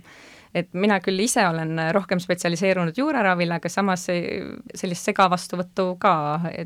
et 0.54 0.68
mina 0.72 0.98
küll 1.00 1.20
ise 1.22 1.44
olen 1.46 1.78
rohkem 1.94 2.20
spetsialiseerunud 2.22 2.96
juuraravile, 2.98 3.60
aga 3.60 3.70
samas 3.70 4.06
sellist 4.08 5.06
segavastuvõttu 5.06 5.94
ka 6.02 6.14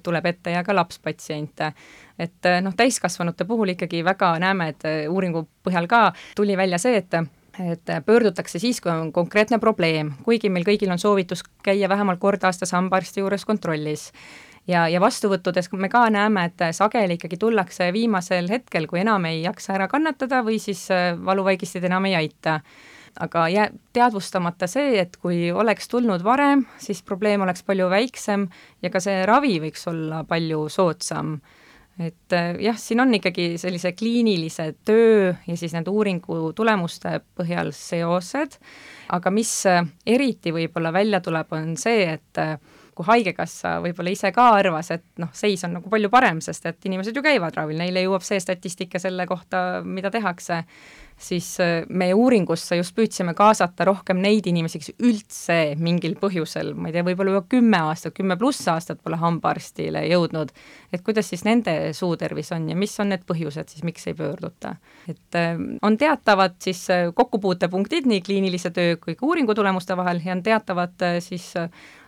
tuleb 0.03 0.27
ette 0.33 0.55
ja 0.57 0.65
ka 0.65 0.77
lapspatsiente. 0.77 1.73
et 2.19 2.51
noh, 2.63 2.75
täiskasvanute 2.77 3.45
puhul 3.45 3.75
ikkagi 3.75 4.05
väga 4.05 4.39
näeme, 4.39 4.69
et 4.69 4.87
uuringu 5.11 5.49
põhjal 5.67 5.89
ka 5.91 6.13
tuli 6.37 6.57
välja 6.57 6.79
see, 6.79 6.97
et 6.97 7.25
et 7.55 7.91
pöördutakse 8.07 8.59
siis, 8.59 8.81
kui 8.81 8.91
on 8.91 9.13
konkreetne 9.13 9.61
probleem, 9.63 10.11
kuigi 10.27 10.49
meil 10.51 10.65
kõigil 10.67 10.91
on 10.91 10.99
soovitus 10.99 11.45
käia 11.63 11.89
vähemalt 11.89 12.19
kord 12.19 12.43
aastas 12.43 12.73
hambaarsti 12.75 13.23
juures 13.23 13.45
kontrollis 13.47 14.09
ja, 14.69 14.87
ja 14.89 15.01
vastuvõttudes 15.03 15.69
me 15.77 15.89
ka 15.93 16.07
näeme, 16.13 16.49
et 16.49 16.65
sageli 16.77 17.19
ikkagi 17.19 17.39
tullakse 17.41 17.91
viimasel 17.95 18.49
hetkel, 18.51 18.89
kui 18.91 19.03
enam 19.03 19.27
ei 19.29 19.43
jaksa 19.45 19.77
ära 19.79 19.89
kannatada 19.93 20.43
või 20.47 20.59
siis 20.63 20.87
äh, 20.95 21.13
valuvaigistid 21.21 21.85
enam 21.91 22.11
ei 22.11 22.19
aita. 22.25 22.61
Aga 23.21 23.49
jääb 23.53 23.75
teadvustamata 23.95 24.67
see, 24.71 24.99
et 25.01 25.17
kui 25.23 25.51
oleks 25.53 25.89
tulnud 25.91 26.25
varem, 26.27 26.65
siis 26.83 27.03
probleem 27.07 27.45
oleks 27.45 27.63
palju 27.67 27.89
väiksem 27.93 28.49
ja 28.83 28.91
ka 28.91 29.03
see 29.03 29.23
ravi 29.29 29.59
võiks 29.63 29.87
olla 29.91 30.25
palju 30.29 30.67
soodsam. 30.73 31.37
Et 31.95 32.35
äh, 32.35 32.57
jah, 32.59 32.79
siin 32.79 33.05
on 33.05 33.15
ikkagi 33.15 33.53
sellise 33.63 33.93
kliinilise 33.95 34.73
töö 34.85 35.31
ja 35.47 35.57
siis 35.57 35.77
nende 35.77 35.93
uuringu 35.95 36.51
tulemuste 36.59 37.21
põhjal 37.39 37.71
seosed, 37.71 38.59
aga 39.15 39.31
mis 39.31 39.53
äh, 39.71 39.85
eriti 40.07 40.51
võib-olla 40.55 40.91
välja 40.93 41.23
tuleb, 41.23 41.55
on 41.55 41.77
see, 41.79 42.17
et 42.17 42.43
kui 42.95 43.07
Haigekassa 43.09 43.79
võib-olla 43.85 44.13
ise 44.15 44.31
ka 44.35 44.49
arvas, 44.59 44.91
et 44.95 45.05
noh, 45.23 45.31
seis 45.37 45.65
on 45.67 45.79
nagu 45.79 45.91
palju 45.93 46.11
parem, 46.13 46.41
sest 46.45 46.67
et 46.71 46.91
inimesed 46.91 47.17
ju 47.17 47.23
käivad 47.25 47.57
ravil, 47.59 47.79
neile 47.81 48.05
jõuab 48.05 48.25
see 48.27 48.41
statistika 48.43 49.01
selle 49.03 49.27
kohta, 49.31 49.83
mida 49.85 50.13
tehakse, 50.15 50.63
siis 51.19 51.61
äh, 51.63 51.85
me 51.89 52.09
uuringusse 52.15 52.77
just 52.77 52.95
püüdsime 52.97 53.35
kaasata 53.39 53.87
rohkem 53.87 54.19
neid 54.23 54.47
inimesi, 54.51 54.81
kes 54.83 54.93
üldse 54.99 55.59
mingil 55.79 56.17
põhjusel, 56.21 56.73
ma 56.75 56.91
ei 56.91 56.97
tea, 56.97 57.05
võib-olla 57.07 57.37
juba 57.37 57.45
kümme 57.55 57.81
aastat, 57.91 58.17
kümme 58.17 58.37
pluss 58.41 58.67
aastat 58.71 59.03
pole 59.05 59.19
hambaarstile 59.21 60.05
jõudnud, 60.11 60.51
et 60.93 61.05
kuidas 61.07 61.31
siis 61.31 61.45
nende 61.47 61.77
suutervis 61.97 62.53
on 62.57 62.69
ja 62.73 62.79
mis 62.79 62.95
on 63.03 63.13
need 63.15 63.27
põhjused 63.29 63.71
siis, 63.71 63.85
miks 63.87 64.09
ei 64.11 64.19
pöörduta. 64.19 64.77
et 65.09 65.39
äh, 65.39 65.55
on 65.83 65.99
teatavad 65.99 66.59
siis 66.63 66.83
äh, 66.91 67.11
kokkupuutepunktid 67.15 68.11
nii 68.11 68.23
kliinilise 68.23 68.75
töö 68.75 68.97
kui 68.97 69.15
ka 69.15 69.27
uuringu 69.27 69.55
tulemuste 69.55 69.97
vahel 69.97 70.23
ja 70.25 70.35
on 70.35 70.43
teatavad 70.43 71.07
siis 71.21 71.53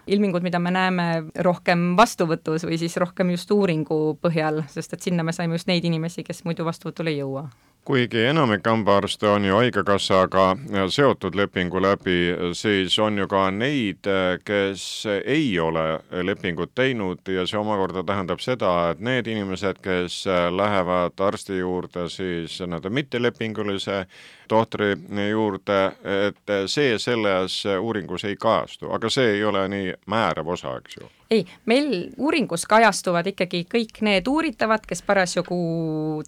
ilmingud, 0.07 0.43
mida 0.43 0.59
me 0.63 0.71
näeme 0.71 1.07
rohkem 1.45 1.95
vastuvõtus 1.99 2.67
või 2.67 2.79
siis 2.79 2.97
rohkem 3.03 3.31
just 3.35 3.51
uuringu 3.51 4.19
põhjal, 4.23 4.63
sest 4.71 4.95
et 4.95 5.09
sinna 5.09 5.27
me 5.27 5.35
saime 5.35 5.59
just 5.59 5.71
neid 5.71 5.85
inimesi, 5.85 6.25
kes 6.27 6.45
muidu 6.47 6.67
vastuvõtule 6.67 7.15
ei 7.15 7.23
jõua 7.23 7.49
kuigi 7.87 8.25
enamik 8.25 8.67
hambaarste 8.67 9.29
on 9.29 9.45
ju 9.45 9.55
Haigekassaga 9.55 10.57
seotud 10.91 11.35
lepingu 11.39 11.83
läbi, 11.83 12.35
siis 12.53 12.99
on 12.99 13.19
ju 13.19 13.29
ka 13.31 13.45
neid, 13.51 14.09
kes 14.45 15.05
ei 15.25 15.59
ole 15.61 16.01
lepingut 16.27 16.75
teinud 16.75 17.23
ja 17.31 17.47
see 17.47 17.61
omakorda 17.61 18.03
tähendab 18.03 18.43
seda, 18.43 18.73
et 18.91 19.01
need 19.01 19.31
inimesed, 19.31 19.79
kes 19.83 20.25
lähevad 20.57 21.23
arsti 21.29 21.61
juurde 21.61 22.09
siis 22.11 22.59
nii-öelda 22.59 22.91
mittelepingulise 22.91 24.01
tohtri 24.49 24.97
juurde, 25.31 25.81
et 26.27 26.55
see 26.67 26.99
selles 26.99 27.63
uuringus 27.79 28.27
ei 28.27 28.35
kajastu, 28.37 28.91
aga 28.91 29.11
see 29.11 29.37
ei 29.37 29.45
ole 29.45 29.69
nii 29.69 29.95
määrav 30.11 30.57
osa, 30.59 30.75
eks 30.83 30.99
ju? 30.99 31.11
Ei, 31.31 31.45
meil 31.67 32.11
uuringus 32.19 32.67
kajastuvad 32.71 33.27
ikkagi 33.33 33.65
kõik 33.71 34.03
need 34.07 34.29
uuritavad, 34.31 34.85
kes 34.87 35.03
parasjagu 35.07 35.59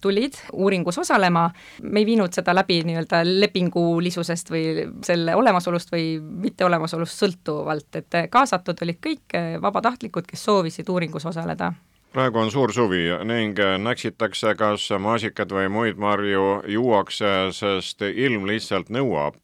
tulid 0.02 0.38
uuringus 0.52 0.98
osalema, 0.98 1.48
me 1.82 2.02
ei 2.02 2.08
viinud 2.08 2.34
seda 2.34 2.54
läbi 2.56 2.80
nii-öelda 2.88 3.22
lepingulisusest 3.26 4.50
või 4.50 4.88
selle 5.06 5.36
olemasolust 5.38 5.92
või 5.94 6.16
mitteolemasolust 6.46 7.24
sõltuvalt, 7.24 7.90
et 8.02 8.22
kaasatud 8.30 8.86
olid 8.86 9.02
kõik 9.04 9.38
vabatahtlikud, 9.62 10.26
kes 10.26 10.48
soovisid 10.48 10.88
uuringus 10.88 11.28
osaleda 11.28 11.72
praegu 12.12 12.38
on 12.40 12.50
suur 12.50 12.72
suvi 12.72 13.04
ning 13.28 13.58
näksitakse, 13.84 14.54
kas 14.58 14.88
maasikad 14.98 15.52
või 15.52 15.68
muid 15.70 15.98
marju 16.00 16.62
juuakse, 16.66 17.32
sest 17.54 18.02
ilm 18.08 18.46
lihtsalt 18.48 18.88
nõuab. 18.90 19.36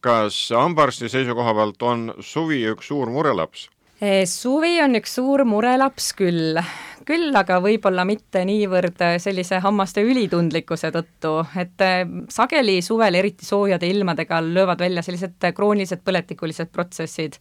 kas 0.00 0.48
hambaarsti 0.50 1.08
seisukoha 1.08 1.54
pealt 1.54 1.82
on 1.82 2.14
suvi 2.20 2.64
üks 2.72 2.90
suur 2.90 3.10
murelaps? 3.14 3.68
Eh, 4.00 4.24
suvi 4.24 4.78
on 4.80 4.96
üks 4.96 5.18
suur 5.18 5.42
murelaps 5.44 6.14
küll, 6.16 6.56
küll 7.04 7.34
aga 7.36 7.58
võib-olla 7.60 8.06
mitte 8.08 8.40
niivõrd 8.48 9.02
sellise 9.20 9.58
hammaste 9.60 10.00
ülitundlikkuse 10.00 10.88
tõttu, 10.94 11.34
et 11.60 11.84
eh, 11.84 12.06
sageli 12.32 12.78
suvel, 12.80 13.18
eriti 13.20 13.44
soojade 13.44 13.90
ilmadega, 13.92 14.38
löövad 14.40 14.80
välja 14.80 15.04
sellised 15.04 15.44
kroonilised 15.52 16.00
põletikulised 16.00 16.72
protsessid. 16.72 17.36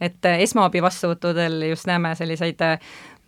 et 0.00 0.24
eh, 0.24 0.40
esmaabi 0.46 0.80
vastuvõttudel 0.80 1.68
just 1.68 1.86
näeme 1.86 2.14
selliseid 2.16 2.64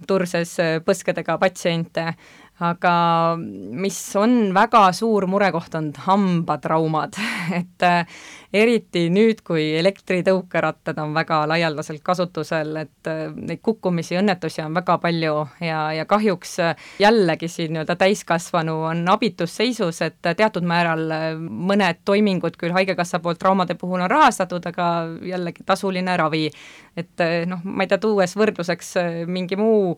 turses 0.09 0.57
põskedega 0.87 1.37
patsiente, 1.39 2.15
aga 2.61 2.93
mis 3.41 3.99
on 4.21 4.53
väga 4.55 4.91
suur 4.93 5.25
murekoht, 5.31 5.75
on 5.79 5.91
hambatraumad, 6.05 7.17
et 7.61 7.85
äh, 7.87 8.19
eriti 8.53 9.07
nüüd, 9.13 9.41
kui 9.47 9.63
elektritõukerattad 9.79 10.99
on 11.01 11.15
väga 11.17 11.43
laialdaselt 11.49 12.03
kasutusel, 12.05 12.75
et 12.83 13.09
äh, 13.09 13.23
neid 13.33 13.63
kukkumisi, 13.65 14.19
õnnetusi 14.21 14.61
on 14.65 14.77
väga 14.77 14.99
palju 15.01 15.37
ja, 15.65 15.81
ja 15.97 16.05
kahjuks 16.11 16.57
äh, 16.65 16.91
jällegi 17.01 17.49
siin 17.49 17.73
nii-öelda 17.75 17.97
täiskasvanu 18.01 18.77
on 18.91 19.03
abitus 19.09 19.57
seisus, 19.57 20.03
et 20.05 20.21
teatud 20.21 20.67
määral 20.67 21.07
mõned 21.41 22.05
toimingud 22.05 22.61
küll 22.61 22.77
Haigekassa 22.77 23.23
poolt 23.25 23.41
traumade 23.41 23.75
puhul 23.81 24.05
on 24.05 24.11
rahastatud, 24.11 24.69
aga 24.69 24.91
jällegi 25.25 25.65
tasuline 25.67 26.17
ravi. 26.21 26.51
et 26.99 27.23
noh, 27.49 27.61
ma 27.65 27.87
ei 27.87 27.89
tea, 27.89 28.01
tuues 28.03 28.35
võrdluseks 28.37 28.89
mingi 29.31 29.57
muu 29.57 29.95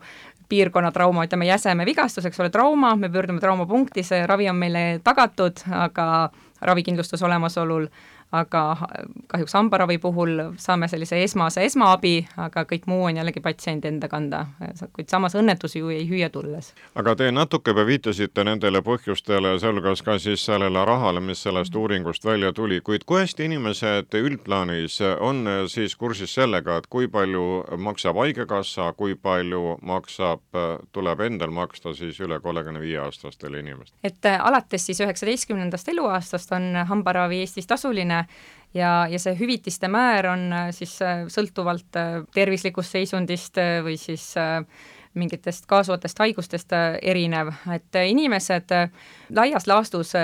piirkonna 0.53 0.91
trauma, 0.93 1.25
ütleme 1.25 1.49
jäseme 1.49 1.85
vigastus, 1.89 2.27
eks 2.29 2.41
ole, 2.43 2.51
trauma, 2.53 2.93
me 2.99 3.09
pöördume 3.09 3.41
traumapunkti, 3.41 4.05
see 4.05 4.25
ravi 4.29 4.49
on 4.51 4.59
meile 4.61 4.83
tagatud, 5.03 5.65
aga 5.73 6.07
ravikindlustus 6.61 7.23
olemasolul 7.25 7.87
aga 8.33 8.63
kahjuks 9.27 9.53
hambaravi 9.53 9.97
puhul 10.01 10.41
saame 10.57 10.87
sellise 10.89 11.19
esmase 11.23 11.65
esmaabi, 11.67 12.15
aga 12.37 12.65
kõik 12.69 12.87
muu 12.89 13.03
on 13.05 13.19
jällegi 13.19 13.43
patsiendi 13.45 13.87
enda 13.91 14.09
kanda, 14.09 14.45
kuid 14.95 15.09
samas 15.11 15.35
õnnetusi 15.37 15.83
ju 15.83 15.91
ei 15.93 16.07
hüüa 16.09 16.29
tulles. 16.33 16.73
aga 16.95 17.15
te 17.15 17.29
natuke 17.31 17.71
juba 17.71 17.85
viitasite 17.85 18.43
nendele 18.43 18.81
põhjustele, 18.81 19.53
sealhulgas 19.61 20.01
ka 20.01 20.17
siis 20.19 20.45
sellele 20.45 20.85
rahale, 20.85 21.21
mis 21.21 21.43
sellest 21.45 21.75
uuringust 21.75 22.25
välja 22.25 22.53
tuli, 22.53 22.81
kuid 22.81 23.05
kui 23.05 23.21
hästi 23.21 23.45
inimesed 23.45 24.17
üldplaanis 24.17 24.99
on 25.19 25.45
siis 25.67 25.95
kursis 25.95 26.33
sellega, 26.33 26.77
et 26.77 26.89
kui 26.89 27.07
palju 27.07 27.45
maksab 27.77 28.17
Haigekassa, 28.17 28.93
kui 28.97 29.15
palju 29.15 29.77
maksab, 29.81 30.41
tuleb 30.91 31.21
endal 31.27 31.53
maksta 31.53 31.93
siis 31.93 32.19
üle 32.23 32.39
kolmekümne 32.41 32.81
viie 32.81 32.97
aastastele 33.05 33.61
inimestele? 33.61 33.99
et 34.03 34.31
alates 34.39 34.85
siis 34.89 35.01
üheksateistkümnendast 35.05 35.93
eluaastast 35.93 36.51
on 36.57 36.73
hambaravi 36.89 37.43
Eestis 37.43 37.67
tasuline, 37.67 38.22
ja, 38.73 38.91
ja 39.09 39.21
see 39.21 39.35
hüvitiste 39.39 39.89
määr 39.91 40.27
on 40.33 40.47
äh, 40.53 40.69
siis 40.75 40.95
äh, 41.05 41.25
sõltuvalt 41.31 41.99
äh, 41.99 42.21
tervislikust 42.35 42.97
seisundist 42.97 43.59
või 43.85 43.97
siis 44.01 44.33
mingitest 45.13 45.67
kaasuvatest 45.69 46.19
haigustest 46.23 46.73
erinev, 46.73 47.51
et 47.69 47.99
inimesed 48.09 48.71
laias 49.29 49.67
laastus 49.69 50.15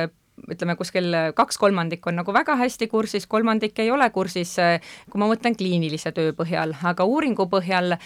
ütleme, 0.50 0.74
kuskil 0.80 1.14
kaks 1.38 1.60
kolmandikku 1.62 2.10
on 2.10 2.18
nagu 2.22 2.34
väga 2.34 2.56
hästi 2.58 2.88
kursis, 2.90 3.28
kolmandik 3.30 3.78
ei 3.84 3.92
ole 3.94 4.08
kursis, 4.16 4.56
kui 5.12 5.22
ma 5.22 5.28
mõtlen 5.30 5.54
kliinilise 5.60 6.10
töö 6.16 6.32
põhjal, 6.34 6.74
aga 6.90 7.06
uuringu 7.06 7.46
põhjal, 7.52 8.00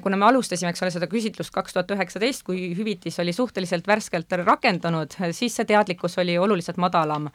kuna 0.00 0.16
me 0.16 0.30
alustasime, 0.30 0.70
eks 0.72 0.86
ole, 0.86 0.94
seda 0.94 1.10
küsitlust 1.10 1.52
kaks 1.52 1.76
tuhat 1.76 1.92
üheksateist, 1.92 2.46
kui 2.46 2.70
hüvitis 2.78 3.20
oli 3.20 3.34
suhteliselt 3.36 3.90
värskelt 3.90 4.32
rakendunud, 4.46 5.18
siis 5.36 5.58
see 5.58 5.68
teadlikkus 5.68 6.16
oli 6.22 6.38
oluliselt 6.40 6.80
madalam 6.80 7.28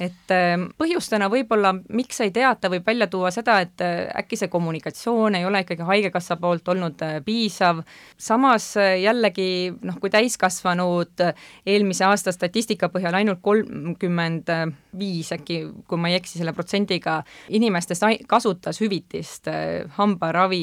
et 0.00 0.32
ähm, 0.32 0.66
põhjustena 0.80 1.28
võib-olla, 1.30 1.74
miks 1.92 2.22
ei 2.24 2.32
teata, 2.32 2.70
võib 2.72 2.86
välja 2.86 3.06
tuua 3.12 3.30
seda, 3.34 3.58
et 3.60 3.82
äh, 3.84 4.06
äkki 4.22 4.38
see 4.40 4.48
kommunikatsioon 4.52 5.36
ei 5.36 5.44
ole 5.44 5.60
ikkagi 5.64 5.84
Haigekassa 5.86 6.38
poolt 6.40 6.68
olnud 6.72 7.02
äh, 7.04 7.18
piisav, 7.24 7.82
samas 8.16 8.70
äh, 8.80 8.94
jällegi 9.02 9.48
noh, 9.84 9.98
kui 10.00 10.12
täiskasvanud 10.12 11.24
eelmise 11.68 12.06
aasta 12.08 12.32
statistika 12.32 12.88
põhjal 12.92 13.18
ainult 13.20 13.42
kolmkümmend 13.44 14.48
viis 14.96 15.32
äkki, 15.36 15.60
kui 15.88 16.00
ma 16.00 16.10
ei 16.10 16.16
eksi 16.18 16.40
selle 16.40 16.54
protsendiga, 16.56 17.20
inimestest 17.52 18.06
kasutas 18.28 18.80
hüvitist 18.80 19.50
hambaravi 19.98 20.62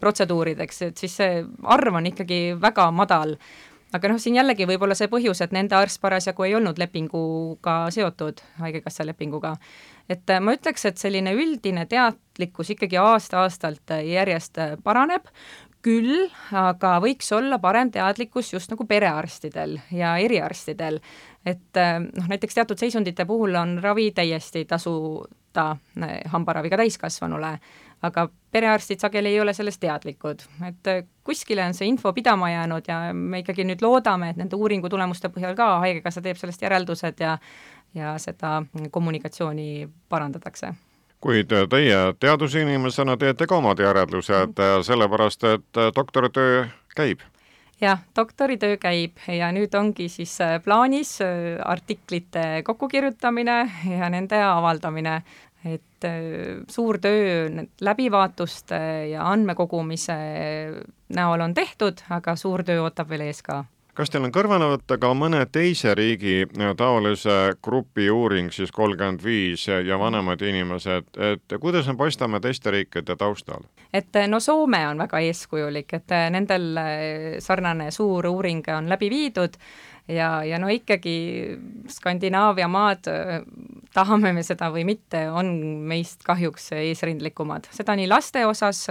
protseduurideks, 0.00 0.82
et 0.86 1.02
siis 1.02 1.16
see 1.18 1.42
arv 1.74 1.98
on 1.98 2.06
ikkagi 2.12 2.40
väga 2.60 2.86
madal 2.94 3.34
aga 3.92 4.10
noh, 4.10 4.20
siin 4.22 4.36
jällegi 4.38 4.66
võib 4.68 4.84
olla 4.86 4.96
see 4.98 5.10
põhjus, 5.12 5.40
et 5.44 5.54
nende 5.56 5.76
arst 5.78 6.00
parasjagu 6.02 6.46
ei 6.46 6.54
olnud 6.58 6.78
lepinguga 6.78 7.78
seotud, 7.94 8.42
Haigekassa 8.60 9.06
lepinguga. 9.06 9.56
et 10.08 10.30
äh, 10.30 10.40
ma 10.40 10.54
ütleks, 10.56 10.86
et 10.86 10.98
selline 10.98 11.34
üldine 11.34 11.86
teadlikkus 11.86 12.74
ikkagi 12.76 13.00
aasta-aastalt 13.00 13.96
järjest 14.06 14.58
paraneb, 14.84 15.26
küll 15.82 16.28
aga 16.52 16.98
võiks 17.00 17.30
olla 17.32 17.58
parem 17.58 17.90
teadlikkus 17.90 18.52
just 18.52 18.70
nagu 18.70 18.84
perearstidel 18.84 19.78
ja 19.90 20.16
eriarstidel. 20.20 21.00
et 21.46 21.78
noh, 21.80 22.28
näiteks 22.28 22.54
teatud 22.54 22.78
seisundite 22.78 23.24
puhul 23.24 23.54
on 23.56 23.78
ravi 23.82 24.10
täiesti 24.12 24.64
tasuta 24.64 25.39
hambaravi 26.32 26.70
ka 26.70 26.76
täiskasvanule, 26.80 27.54
aga 28.02 28.28
perearstid 28.52 29.00
sageli 29.00 29.28
ei 29.34 29.40
ole 29.40 29.52
sellest 29.54 29.80
teadlikud, 29.80 30.44
et 30.68 30.90
kuskile 31.24 31.64
on 31.66 31.74
see 31.74 31.88
info 31.88 32.12
pidama 32.12 32.50
jäänud 32.50 32.88
ja 32.88 33.00
me 33.14 33.42
ikkagi 33.42 33.64
nüüd 33.68 33.82
loodame, 33.82 34.30
et 34.30 34.40
nende 34.40 34.56
uuringu 34.56 34.88
tulemuste 34.88 35.28
põhjal 35.28 35.56
ka 35.58 35.78
Haigekassa 35.84 36.22
teeb 36.22 36.38
sellest 36.40 36.62
järeldused 36.62 37.20
ja 37.20 37.38
ja 37.94 38.14
seda 38.18 38.62
kommunikatsiooni 38.90 39.88
parandatakse. 40.08 40.74
Kuid 41.20 41.50
teie 41.70 41.98
teadusinimesena 42.20 43.16
teete 43.16 43.46
ka 43.46 43.56
omad 43.56 43.82
järeldused, 43.82 44.62
sellepärast 44.86 45.44
et 45.44 45.80
doktoritöö 45.96 46.64
käib 46.96 47.20
jah, 47.80 48.00
doktoritöö 48.16 48.76
käib 48.80 49.20
ja 49.28 49.50
nüüd 49.52 49.74
ongi 49.74 50.08
siis 50.12 50.36
plaanis 50.64 51.18
artiklite 51.64 52.62
kokkukirjutamine 52.64 53.58
ja 53.98 54.10
nende 54.12 54.42
avaldamine. 54.44 55.22
Et 55.60 56.06
äh, 56.08 56.62
suur 56.72 56.96
töö 56.98 57.50
läbivaatuste 57.84 58.78
ja 59.10 59.26
andmekogumise 59.28 60.16
näol 61.12 61.44
on 61.44 61.52
tehtud, 61.54 62.00
aga 62.08 62.32
suur 62.36 62.64
töö 62.64 62.80
ootab 62.86 63.12
veel 63.12 63.26
ees 63.26 63.42
ka 63.44 63.58
kas 64.00 64.12
teil 64.12 64.24
on 64.24 64.32
kõrvale 64.32 64.68
võtta 64.72 64.96
ka 65.00 65.10
mõne 65.16 65.42
teise 65.52 65.92
riigi 65.98 66.46
taolise 66.78 67.36
grupi 67.62 68.08
uuring, 68.10 68.48
siis 68.54 68.72
kolmkümmend 68.72 69.20
viis 69.24 69.66
ja 69.68 69.98
vanemad 70.00 70.40
inimesed, 70.40 71.10
et 71.20 71.56
kuidas 71.60 71.90
me 71.90 71.98
paistame 72.00 72.40
teiste 72.40 72.72
riikide 72.72 73.16
taustal? 73.20 73.66
et 73.92 74.16
no 74.30 74.40
Soome 74.40 74.84
on 74.88 75.04
väga 75.04 75.20
eeskujulik, 75.26 75.92
et 75.98 76.16
nendel 76.30 76.78
sarnane 77.42 77.90
suur 77.90 78.28
uuring 78.30 78.64
on 78.72 78.88
läbi 78.88 79.10
viidud 79.10 79.58
ja, 80.08 80.44
ja 80.44 80.58
no 80.62 80.70
ikkagi 80.72 81.58
Skandinaavia 81.90 82.68
maad, 82.70 83.08
tahame 83.94 84.32
me 84.32 84.44
seda 84.46 84.70
või 84.72 84.86
mitte, 84.88 85.26
on 85.30 85.52
meist 85.90 86.24
kahjuks 86.26 86.70
eesrindlikumad, 86.78 87.68
seda 87.74 87.96
nii 87.98 88.08
laste 88.10 88.46
osas, 88.46 88.86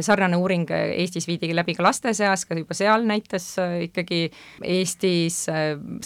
sarnane 0.00 0.36
uuring 0.40 0.70
Eestis 0.72 1.26
viidi 1.28 1.52
läbi 1.54 1.74
ka 1.76 1.84
laste 1.84 2.14
seas, 2.16 2.46
ka 2.48 2.56
juba 2.56 2.74
seal 2.76 3.04
näitas 3.08 3.50
ikkagi 3.88 4.24
Eestis 4.64 5.44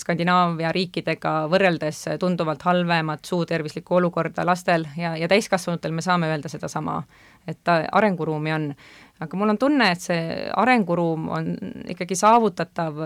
Skandinaavia 0.00 0.72
riikidega 0.74 1.36
võrreldes 1.52 2.02
tunduvalt 2.20 2.66
halvemat 2.66 3.24
suutervislikku 3.24 4.00
olukorda 4.00 4.46
lastel 4.46 4.88
ja, 4.98 5.16
ja 5.16 5.28
täiskasvanutel 5.30 5.94
me 5.94 6.04
saame 6.04 6.30
öelda 6.32 6.50
sedasama, 6.52 7.02
et 7.46 7.74
arenguruumi 7.92 8.52
on. 8.52 8.70
Aga 9.16 9.38
mul 9.40 9.48
on 9.48 9.56
tunne, 9.56 9.86
et 9.94 10.02
see 10.04 10.24
arenguruum 10.60 11.30
on 11.32 11.46
ikkagi 11.88 12.18
saavutatav, 12.20 12.98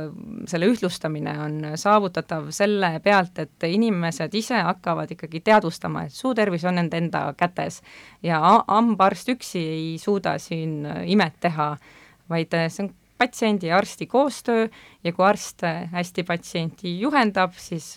selle 0.51 0.67
ühtlustamine 0.67 1.37
on 1.39 1.69
saavutatav 1.79 2.49
selle 2.55 2.97
pealt, 3.05 3.39
et 3.39 3.67
inimesed 3.69 4.35
ise 4.35 4.59
hakkavad 4.67 5.13
ikkagi 5.15 5.39
teadvustama, 5.47 6.09
et 6.09 6.17
suutervis 6.17 6.67
on 6.67 6.81
nende 6.81 6.99
enda 6.99 7.29
kätes 7.39 7.79
ja 8.27 8.41
hambaarst 8.43 9.31
üksi 9.37 9.63
ei 9.77 9.87
suuda 10.03 10.35
siin 10.43 10.70
imet 11.07 11.39
teha, 11.41 11.75
vaid 12.31 12.57
see 12.69 12.87
on 12.87 12.91
patsiendi 13.21 13.69
ja 13.69 13.77
arsti 13.77 14.07
koostöö 14.09 14.69
ja 15.05 15.13
kui 15.13 15.27
arst 15.27 15.65
hästi 15.93 16.25
patsienti 16.25 16.95
juhendab, 17.03 17.53
siis 17.61 17.93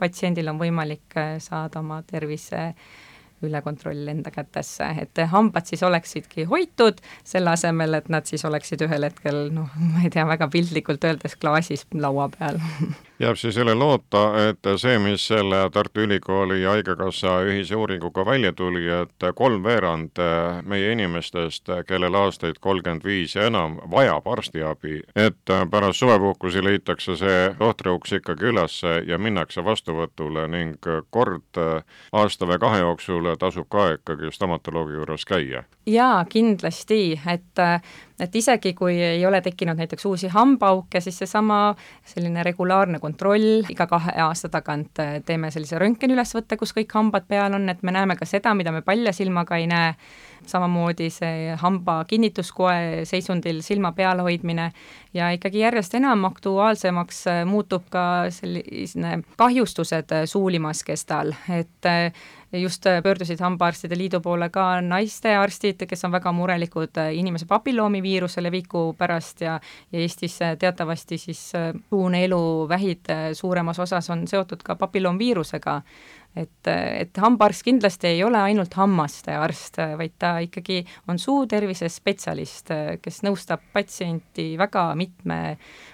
patsiendil 0.00 0.48
on 0.48 0.60
võimalik 0.60 1.18
saada 1.44 1.82
oma 1.82 2.00
tervise 2.08 2.70
üle 3.42 3.62
kontroll 3.62 4.08
enda 4.08 4.30
kätesse, 4.32 4.86
et 5.02 5.18
hambad 5.32 5.66
siis 5.68 5.82
oleksidki 5.82 6.46
hoitud, 6.50 7.00
selle 7.26 7.52
asemel, 7.56 7.98
et 7.98 8.08
nad 8.12 8.28
siis 8.28 8.44
oleksid 8.48 8.84
ühel 8.86 9.08
hetkel 9.08 9.48
noh, 9.54 9.72
ma 9.76 10.04
ei 10.06 10.12
tea, 10.14 10.24
väga 10.28 10.48
piltlikult 10.52 11.04
öeldes 11.08 11.36
klaasis 11.42 11.86
laua 11.98 12.28
peal 12.36 12.60
jääb 13.22 13.38
siis 13.38 13.56
üle 13.60 13.74
loota, 13.78 14.22
et 14.48 14.66
see, 14.80 14.98
mis 15.02 15.22
selle 15.30 15.58
Tartu 15.72 16.02
Ülikooli 16.06 16.62
ja 16.62 16.74
Haigekassa 16.74 17.36
ühise 17.46 17.76
uuringuga 17.78 18.24
välja 18.26 18.52
tuli, 18.52 18.84
et 18.90 19.26
kolmveerand 19.34 20.18
meie 20.66 20.92
inimestest, 20.92 21.70
kellel 21.86 22.14
aastaid 22.18 22.58
kolmkümmend 22.60 23.04
viis 23.06 23.36
ja 23.36 23.46
enam, 23.50 23.78
vajab 23.90 24.26
arstiabi, 24.26 25.00
et 25.16 25.54
pärast 25.70 26.02
suvepuhkusi 26.02 26.64
leitakse 26.64 27.16
see 27.20 27.40
tohtriuks 27.58 28.16
ikkagi 28.18 28.50
üles 28.50 28.80
ja 29.06 29.18
minnakse 29.18 29.64
vastuvõtule 29.64 30.48
ning 30.50 30.90
kord 31.10 31.62
aasta 32.12 32.48
või 32.48 32.58
kahe 32.62 32.82
jooksul 32.82 33.34
tasub 33.38 33.70
ka 33.70 33.92
ikkagi 33.98 34.32
stomatoloogi 34.34 34.98
juures 34.98 35.26
käia. 35.28 35.64
jaa, 35.86 36.24
kindlasti, 36.24 37.20
et 37.26 37.66
et 38.22 38.36
isegi, 38.38 38.72
kui 38.78 38.94
ei 39.02 39.22
ole 39.26 39.40
tekkinud 39.42 39.78
näiteks 39.78 40.06
uusi 40.06 40.30
hambaauke, 40.32 41.00
siis 41.02 41.18
seesama 41.22 41.74
selline 42.06 42.42
regulaarne 42.46 43.00
kontroll, 43.02 43.64
iga 43.72 43.86
kahe 43.90 44.14
aasta 44.24 44.50
tagant 44.52 45.02
äh, 45.02 45.16
teeme 45.26 45.50
sellise 45.50 45.80
röntgeniülesvõtte, 45.82 46.58
kus 46.60 46.74
kõik 46.76 46.94
hambad 46.94 47.26
peal 47.28 47.58
on, 47.58 47.68
et 47.72 47.82
me 47.82 47.94
näeme 47.94 48.16
ka 48.18 48.28
seda, 48.28 48.54
mida 48.58 48.74
me 48.74 48.84
palja 48.86 49.14
silmaga 49.16 49.58
ei 49.58 49.66
näe, 49.70 49.94
samamoodi 50.46 51.06
see 51.14 51.52
hamba 51.60 52.00
kinnituskoe 52.10 53.04
seisundil 53.06 53.60
silma 53.62 53.92
peal 53.94 54.24
hoidmine. 54.26 54.72
Ja 55.14 55.28
ikkagi 55.30 55.60
järjest 55.62 55.94
enam 55.94 56.24
aktuaalsemaks 56.30 57.24
äh, 57.30 57.42
muutub 57.46 57.88
ka 57.90 58.04
selline 58.34 59.18
kahjustused 59.36 60.14
äh, 60.14 60.26
suulimaskestal, 60.30 61.34
et 61.58 61.90
just 62.60 62.86
äh, 62.86 63.02
pöördusid 63.02 63.40
Hambaarstide 63.40 63.96
Liidu 63.98 64.20
poole 64.20 64.48
ka 64.50 64.80
naistearstid, 64.80 65.86
kes 65.88 66.04
on 66.04 66.12
väga 66.12 66.32
murelikud 66.32 66.98
äh, 67.00 67.14
inimese 67.16 67.46
papilloomiviiruse 67.48 68.42
leviku 68.42 68.92
pärast 68.98 69.40
ja 69.40 69.60
ja 69.92 70.00
Eestis 70.00 70.42
äh, 70.42 70.56
teatavasti 70.58 71.18
siis 71.18 71.52
suuneeluvähid 71.88 73.12
suuremas 73.32 73.78
osas 73.78 74.10
on 74.10 74.26
seotud 74.28 74.62
ka 74.64 74.76
papilloomviirusega 74.76 75.80
et, 76.36 76.68
et 76.68 77.18
hambaarst 77.20 77.64
kindlasti 77.66 78.08
ei 78.14 78.22
ole 78.24 78.40
ainult 78.40 78.74
hammaste 78.78 79.34
arst, 79.36 79.78
vaid 79.98 80.14
ta 80.18 80.34
ikkagi 80.44 80.80
on 81.12 81.20
suutervise 81.20 81.88
spetsialist, 81.92 82.72
kes 83.02 83.22
nõustab 83.26 83.64
patsienti 83.72 84.52
väga 84.60 84.86
mitme 84.98 85.40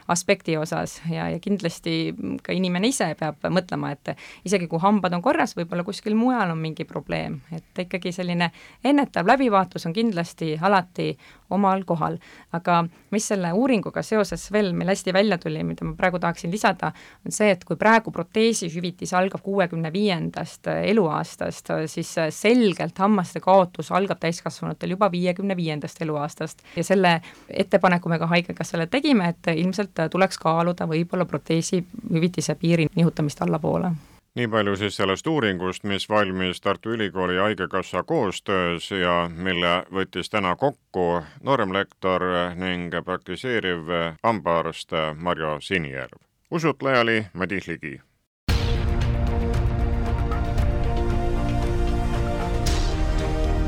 aspekti 0.09 0.57
osas 0.57 0.99
ja, 1.11 1.29
ja 1.33 1.41
kindlasti 1.43 2.15
ka 2.43 2.55
inimene 2.57 2.89
ise 2.93 3.11
peab 3.19 3.43
mõtlema, 3.53 3.93
et 3.93 4.15
isegi 4.49 4.69
kui 4.71 4.81
hambad 4.83 5.17
on 5.17 5.25
korras, 5.25 5.57
võib-olla 5.59 5.85
kuskil 5.87 6.17
mujal 6.17 6.55
on 6.55 6.63
mingi 6.63 6.87
probleem, 6.89 7.41
et 7.53 7.85
ikkagi 7.85 8.13
selline 8.15 8.51
ennetav 8.85 9.29
läbivaatus 9.29 9.89
on 9.89 9.97
kindlasti 9.97 10.55
alati 10.63 11.11
omal 11.51 11.85
kohal. 11.85 12.19
aga 12.53 12.85
mis 13.11 13.27
selle 13.29 13.51
uuringuga 13.53 14.03
seoses 14.03 14.49
veel 14.53 14.73
meil 14.77 14.93
hästi 14.93 15.13
välja 15.13 15.39
tuli, 15.39 15.63
mida 15.65 15.85
ma 15.85 15.95
praegu 15.97 16.19
tahaksin 16.21 16.51
lisada, 16.53 16.93
on 17.27 17.33
see, 17.33 17.51
et 17.51 17.65
kui 17.65 17.77
praegu 17.77 18.13
proteesihüvitis 18.13 19.13
algab 19.17 19.43
kuuekümne 19.45 19.93
viiendast 20.29 20.67
eluaastast, 20.67 21.69
siis 21.87 22.15
selgelt 22.31 22.99
hammaste 22.99 23.41
kaotus 23.41 23.93
algab 23.93 24.19
täiskasvanutel 24.21 24.91
juba 24.91 25.11
viiekümne 25.11 25.57
viiendast 25.57 26.03
eluaastast 26.03 26.63
ja 26.77 26.85
selle 26.85 27.21
ettepaneku 27.49 28.09
me 28.09 28.19
ka 28.19 28.27
Haigekassale 28.27 28.87
tegime, 28.87 29.29
et 29.29 29.57
ilmselt 29.57 29.97
tuleks 30.11 30.39
kaaluda 30.39 30.87
võib-olla 30.87 31.25
proteesihüvitise 31.25 32.55
piiri 32.55 32.89
nihutamist 32.95 33.43
allapoole 33.43 33.93
nii 34.39 34.49
palju 34.49 34.77
siis 34.77 34.97
sellest 34.97 35.27
uuringust, 35.27 35.83
mis 35.85 36.09
valmis 36.09 36.61
Tartu 36.61 36.93
Ülikooli 36.95 37.35
ja 37.35 37.43
Haigekassa 37.43 38.03
koostöös 38.03 38.91
ja 38.91 39.31
mille 39.35 39.83
võttis 39.91 40.31
täna 40.31 40.55
kokku 40.57 41.23
nooremlektor 41.43 42.23
ning 42.55 42.95
praktiseeriv 43.05 43.91
hambaarst 44.23 44.95
Marjo 45.17 45.57
Sinijärv. 45.61 46.21
usutleja 46.51 47.01
oli 47.01 47.27
Madis 47.33 47.67
Ligi. 47.67 48.01